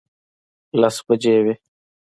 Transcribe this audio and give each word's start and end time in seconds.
لس 0.79 0.97
بجې 1.07 1.35
وې. 1.45 1.53